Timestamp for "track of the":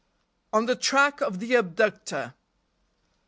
0.75-1.53